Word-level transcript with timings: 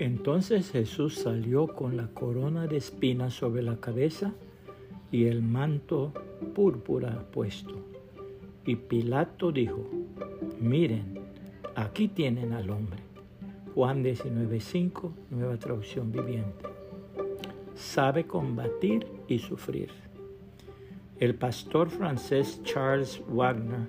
Entonces 0.00 0.70
Jesús 0.70 1.16
salió 1.16 1.66
con 1.66 1.96
la 1.96 2.06
corona 2.06 2.68
de 2.68 2.76
espinas 2.76 3.34
sobre 3.34 3.62
la 3.62 3.78
cabeza 3.78 4.32
y 5.10 5.24
el 5.24 5.42
manto 5.42 6.12
púrpura 6.54 7.26
puesto. 7.32 7.74
Y 8.64 8.76
Pilato 8.76 9.50
dijo, 9.50 9.84
miren, 10.60 11.18
aquí 11.74 12.06
tienen 12.06 12.52
al 12.52 12.70
hombre. 12.70 13.00
Juan 13.74 14.04
19.5, 14.04 15.10
nueva 15.30 15.56
traducción 15.56 16.12
viviente. 16.12 16.64
Sabe 17.74 18.24
combatir 18.24 19.04
y 19.26 19.40
sufrir. 19.40 19.90
El 21.18 21.34
pastor 21.34 21.90
francés 21.90 22.62
Charles 22.62 23.20
Wagner 23.26 23.88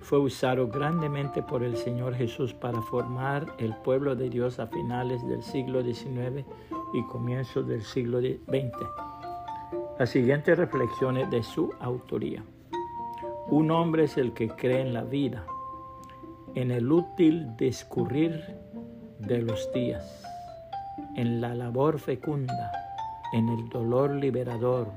fue 0.00 0.18
usado 0.18 0.68
grandemente 0.68 1.42
por 1.42 1.62
el 1.62 1.76
Señor 1.76 2.14
Jesús 2.14 2.54
para 2.54 2.80
formar 2.82 3.54
el 3.58 3.74
pueblo 3.76 4.16
de 4.16 4.30
Dios 4.30 4.58
a 4.58 4.66
finales 4.66 5.26
del 5.26 5.42
siglo 5.42 5.82
XIX 5.82 6.44
y 6.94 7.02
comienzos 7.04 7.66
del 7.68 7.82
siglo 7.82 8.20
XX. 8.20 8.72
Las 9.98 10.10
siguientes 10.10 10.56
reflexiones 10.56 11.30
de 11.30 11.42
su 11.42 11.72
autoría. 11.80 12.42
Un 13.48 13.70
hombre 13.70 14.04
es 14.04 14.16
el 14.16 14.32
que 14.32 14.48
cree 14.48 14.80
en 14.80 14.94
la 14.94 15.04
vida, 15.04 15.44
en 16.54 16.70
el 16.70 16.90
útil 16.90 17.56
discurrir 17.56 18.42
de 19.18 19.42
los 19.42 19.70
días, 19.72 20.24
en 21.16 21.40
la 21.40 21.54
labor 21.54 21.98
fecunda, 21.98 22.72
en 23.32 23.48
el 23.48 23.68
dolor 23.68 24.12
liberador, 24.12 24.88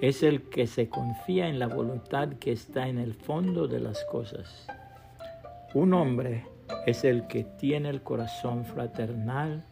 es 0.00 0.22
el 0.22 0.42
que 0.42 0.66
se 0.66 0.88
confía 0.88 1.48
en 1.48 1.58
la 1.58 1.68
voluntad 1.68 2.28
que 2.34 2.52
está 2.52 2.88
en 2.88 2.98
el 2.98 3.14
fondo 3.14 3.66
de 3.66 3.80
las 3.80 4.04
cosas. 4.04 4.66
Un 5.74 5.94
hombre 5.94 6.44
es 6.86 7.04
el 7.04 7.26
que 7.26 7.44
tiene 7.44 7.88
el 7.88 8.02
corazón 8.02 8.64
fraternal, 8.64 9.64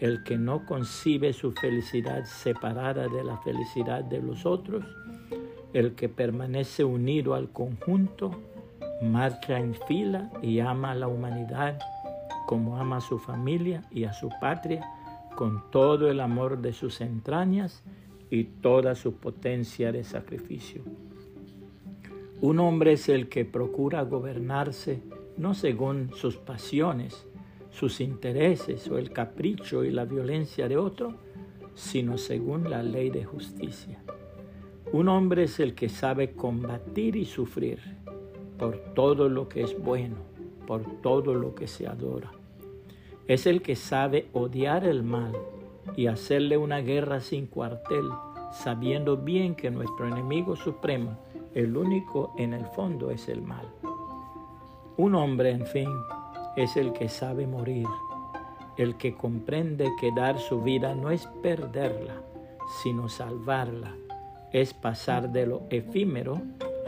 el 0.00 0.22
que 0.24 0.36
no 0.36 0.66
concibe 0.66 1.32
su 1.32 1.52
felicidad 1.52 2.24
separada 2.24 3.08
de 3.08 3.24
la 3.24 3.36
felicidad 3.38 4.04
de 4.04 4.20
los 4.20 4.46
otros, 4.46 4.84
el 5.72 5.94
que 5.94 6.08
permanece 6.08 6.84
unido 6.84 7.34
al 7.34 7.50
conjunto, 7.50 8.30
marcha 9.02 9.58
en 9.58 9.74
fila 9.86 10.30
y 10.42 10.60
ama 10.60 10.92
a 10.92 10.94
la 10.94 11.08
humanidad 11.08 11.78
como 12.48 12.78
ama 12.78 12.96
a 12.96 13.00
su 13.02 13.18
familia 13.18 13.82
y 13.90 14.04
a 14.04 14.14
su 14.14 14.30
patria, 14.40 14.82
con 15.36 15.70
todo 15.70 16.10
el 16.10 16.18
amor 16.18 16.58
de 16.62 16.72
sus 16.72 17.02
entrañas 17.02 17.84
y 18.30 18.44
toda 18.44 18.94
su 18.94 19.14
potencia 19.14 19.92
de 19.92 20.04
sacrificio. 20.04 20.82
Un 22.40 22.60
hombre 22.60 22.92
es 22.92 23.08
el 23.08 23.28
que 23.28 23.44
procura 23.44 24.02
gobernarse 24.02 25.02
no 25.36 25.54
según 25.54 26.10
sus 26.14 26.36
pasiones, 26.36 27.26
sus 27.70 28.00
intereses 28.00 28.88
o 28.88 28.98
el 28.98 29.12
capricho 29.12 29.84
y 29.84 29.90
la 29.90 30.04
violencia 30.04 30.68
de 30.68 30.76
otro, 30.76 31.14
sino 31.74 32.18
según 32.18 32.70
la 32.70 32.82
ley 32.82 33.10
de 33.10 33.24
justicia. 33.24 34.00
Un 34.92 35.08
hombre 35.08 35.44
es 35.44 35.60
el 35.60 35.74
que 35.74 35.88
sabe 35.88 36.32
combatir 36.32 37.16
y 37.16 37.24
sufrir 37.24 37.78
por 38.58 38.78
todo 38.94 39.28
lo 39.28 39.48
que 39.48 39.62
es 39.62 39.78
bueno, 39.78 40.16
por 40.66 41.00
todo 41.02 41.34
lo 41.34 41.54
que 41.54 41.66
se 41.66 41.86
adora. 41.86 42.32
Es 43.26 43.46
el 43.46 43.62
que 43.62 43.76
sabe 43.76 44.28
odiar 44.32 44.84
el 44.84 45.02
mal 45.02 45.32
y 45.96 46.06
hacerle 46.06 46.56
una 46.56 46.78
guerra 46.78 47.20
sin 47.20 47.46
cuartel, 47.46 48.08
sabiendo 48.52 49.16
bien 49.16 49.54
que 49.54 49.70
nuestro 49.70 50.06
enemigo 50.06 50.56
supremo, 50.56 51.18
el 51.54 51.76
único 51.76 52.34
en 52.38 52.54
el 52.54 52.66
fondo, 52.66 53.10
es 53.10 53.28
el 53.28 53.42
mal. 53.42 53.66
Un 54.96 55.14
hombre, 55.14 55.50
en 55.50 55.66
fin, 55.66 55.88
es 56.56 56.76
el 56.76 56.92
que 56.92 57.08
sabe 57.08 57.46
morir, 57.46 57.86
el 58.76 58.96
que 58.96 59.14
comprende 59.14 59.88
que 60.00 60.10
dar 60.12 60.38
su 60.38 60.62
vida 60.62 60.94
no 60.94 61.10
es 61.10 61.26
perderla, 61.42 62.14
sino 62.82 63.08
salvarla, 63.08 63.94
es 64.52 64.74
pasar 64.74 65.30
de 65.30 65.46
lo 65.46 65.62
efímero 65.70 66.40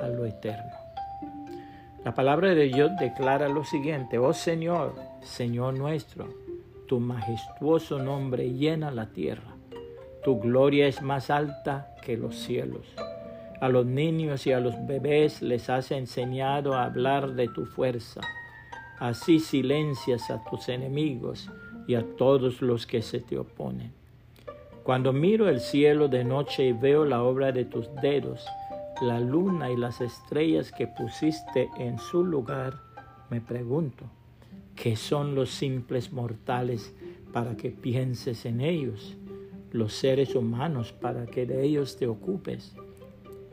a 0.03 0.09
lo 0.09 0.27
eterno. 0.27 0.73
La 2.05 2.15
palabra 2.15 2.55
de 2.55 2.65
Dios 2.65 2.91
declara 2.99 3.49
lo 3.49 3.65
siguiente, 3.65 4.19
oh 4.19 4.33
Señor, 4.33 4.95
Señor 5.21 5.79
nuestro, 5.79 6.29
tu 6.91 6.99
majestuoso 6.99 8.01
nombre 8.01 8.51
llena 8.51 8.91
la 8.91 9.07
tierra. 9.07 9.55
Tu 10.25 10.41
gloria 10.41 10.89
es 10.89 11.03
más 11.03 11.31
alta 11.31 11.95
que 12.03 12.17
los 12.17 12.35
cielos. 12.35 12.85
A 13.61 13.69
los 13.69 13.87
niños 13.87 14.45
y 14.49 14.53
a 14.53 14.59
los 14.59 14.75
bebés 14.89 15.41
les 15.41 15.71
has 15.71 15.93
enseñado 15.93 16.75
a 16.75 16.87
hablar 16.87 17.35
de 17.35 17.47
tu 17.47 17.65
fuerza. 17.65 18.23
Así 18.99 19.39
silencias 19.39 20.33
a 20.33 20.43
tus 20.51 20.69
enemigos 20.69 21.49
y 21.87 21.95
a 21.95 22.05
todos 22.17 22.61
los 22.61 22.89
que 22.89 23.03
se 23.03 23.21
te 23.21 23.39
oponen. 23.39 23.93
Cuando 24.83 25.13
miro 25.13 25.49
el 25.49 25.61
cielo 25.61 26.09
de 26.09 26.25
noche 26.25 26.67
y 26.67 26.73
veo 26.73 27.05
la 27.05 27.23
obra 27.23 27.53
de 27.53 27.67
tus 27.67 27.89
dedos, 28.03 28.45
la 29.01 29.21
luna 29.21 29.71
y 29.71 29.77
las 29.77 30.01
estrellas 30.01 30.73
que 30.73 30.89
pusiste 30.89 31.71
en 31.79 32.01
su 32.01 32.25
lugar, 32.25 32.81
me 33.31 33.41
pregunto, 33.41 34.07
que 34.81 34.97
son 34.97 35.35
los 35.35 35.51
simples 35.51 36.11
mortales 36.11 36.95
para 37.35 37.55
que 37.55 37.71
pienses 37.71 38.47
en 38.47 38.63
ellos, 38.63 39.15
los 39.73 39.93
seres 39.93 40.35
humanos 40.35 40.95
para 40.95 41.27
que 41.27 41.45
de 41.45 41.63
ellos 41.63 41.99
te 41.99 42.07
ocupes. 42.07 42.75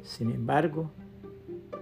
Sin 0.04 0.32
embargo, 0.32 0.90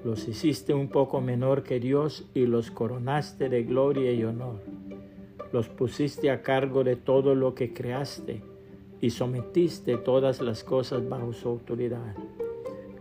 los 0.04 0.28
hiciste 0.28 0.74
un 0.74 0.88
poco 0.88 1.22
menor 1.22 1.62
que 1.62 1.80
Dios 1.80 2.28
y 2.34 2.48
los 2.48 2.72
coronaste 2.72 3.48
de 3.48 3.62
gloria 3.62 4.12
y 4.14 4.24
honor. 4.24 4.64
Los 5.54 5.70
pusiste 5.70 6.32
a 6.32 6.42
cargo 6.42 6.84
de 6.84 6.96
todo 6.96 7.36
lo 7.36 7.54
que 7.54 7.72
creaste 7.72 8.42
y 9.00 9.12
sometiste 9.12 9.98
todas 9.98 10.42
las 10.42 10.64
cosas 10.64 11.08
bajo 11.08 11.34
su 11.34 11.50
autoridad. 11.50 12.16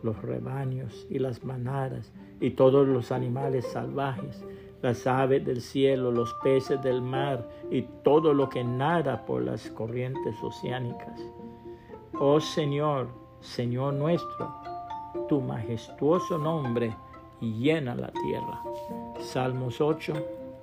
Los 0.03 0.21
rebaños 0.21 1.07
y 1.09 1.21
las 1.21 1.43
manadas 1.43 2.13
y 2.39 2.51
todos 2.51 2.87
los 2.87 3.13
animales 3.13 3.67
salvajes 3.73 4.45
las 4.85 5.07
aves 5.07 5.43
del 5.47 5.63
cielo, 5.63 6.13
los 6.13 6.35
peces 6.35 6.81
del 6.83 7.01
mar 7.01 7.49
y 7.71 7.83
todo 8.03 8.35
lo 8.35 8.51
que 8.51 8.63
nada 8.63 9.25
por 9.25 9.43
las 9.43 9.71
corrientes 9.71 10.37
oceánicas. 10.43 11.19
Oh 12.21 12.39
Señor, 12.39 13.09
Señor 13.41 13.95
nuestro, 13.95 14.55
tu 15.27 15.41
majestuoso 15.41 16.37
nombre 16.37 16.95
llena 17.41 17.95
la 17.95 18.09
tierra. 18.09 18.63
Salmos 19.21 19.81
8, 19.81 20.13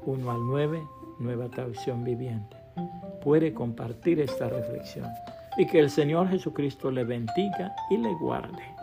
1 0.05 0.31
al 0.31 0.45
9, 0.45 0.87
nueva 1.17 1.49
traducción 1.49 2.03
viviente. 2.03 2.57
Puede 3.23 3.55
compartir 3.55 4.19
esta 4.19 4.49
reflexión 4.49 5.07
y 5.57 5.65
que 5.65 5.79
el 5.79 5.89
Señor 5.89 6.29
Jesucristo 6.29 6.91
le 6.91 7.05
bendiga 7.05 7.73
y 7.89 7.97
le 7.97 8.13
guarde. 8.13 8.80